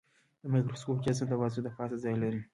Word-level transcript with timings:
د 0.41 0.43
مایکروسکوپ 0.53 0.97
جسم 1.05 1.27
د 1.29 1.33
بازو 1.41 1.59
د 1.63 1.67
پاسه 1.77 1.95
ځای 2.03 2.15
لري. 2.23 2.41